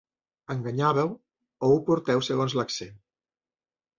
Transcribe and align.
Enganyàveu 0.53 1.11
o 1.67 1.69
ho 1.73 1.77
porteu, 1.89 2.23
segons 2.29 2.57
l'accent. 2.61 2.97